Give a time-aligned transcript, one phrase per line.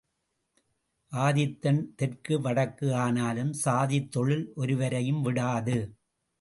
[1.11, 5.77] ஆதித்தன் தெற்கு வடக்கு ஆனாலும் சாதித்தொழில் ஒருவரையும் விடாது.